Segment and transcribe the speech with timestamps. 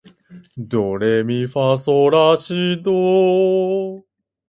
[0.57, 4.03] ドレミファソラシド